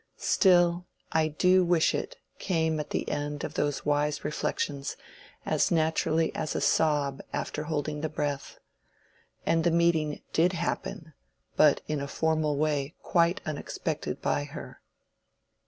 Still 0.17 0.87
"I 1.11 1.27
do 1.27 1.63
wish 1.63 1.93
it" 1.93 2.17
came 2.39 2.79
at 2.79 2.89
the 2.89 3.07
end 3.07 3.43
of 3.43 3.53
those 3.53 3.85
wise 3.85 4.25
reflections 4.25 4.97
as 5.45 5.69
naturally 5.69 6.33
as 6.33 6.55
a 6.55 6.59
sob 6.59 7.21
after 7.31 7.65
holding 7.65 8.01
the 8.01 8.09
breath. 8.09 8.57
And 9.45 9.63
the 9.63 9.69
meeting 9.69 10.23
did 10.33 10.53
happen, 10.53 11.13
but 11.55 11.81
in 11.87 12.01
a 12.01 12.07
formal 12.07 12.57
way 12.57 12.95
quite 13.03 13.41
unexpected 13.45 14.23
by 14.23 14.45
her. 14.45 14.81